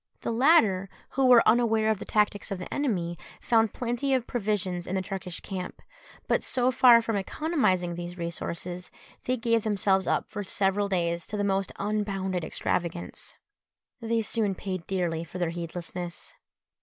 The 0.21 0.31
latter, 0.31 0.89
who 1.11 1.27
were 1.27 1.47
unaware 1.47 1.91
of 1.91 1.99
the 1.99 2.05
tactics 2.05 2.49
of 2.49 2.57
the 2.57 2.73
enemy, 2.73 3.19
found 3.39 3.71
plenty 3.71 4.15
of 4.15 4.25
provisions 4.25 4.87
in 4.87 4.95
the 4.95 5.01
Turkish 5.03 5.41
camp; 5.41 5.79
but 6.27 6.41
so 6.41 6.71
far 6.71 7.03
from 7.03 7.15
economising 7.17 7.93
these 7.93 8.17
resources, 8.17 8.89
they 9.25 9.37
gave 9.37 9.63
themselves 9.63 10.07
up 10.07 10.31
for 10.31 10.43
several 10.43 10.89
days 10.89 11.27
to 11.27 11.37
the 11.37 11.43
most 11.43 11.71
unbounded 11.77 12.43
extravagance. 12.43 13.35
They 14.01 14.23
soon 14.23 14.55
paid 14.55 14.87
dearly 14.87 15.23
for 15.23 15.37
their 15.37 15.51
heedlessness. 15.51 16.33